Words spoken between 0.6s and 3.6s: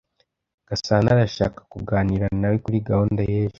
Gasana arashaka kuganira nawe kuri gahunda y'ejo.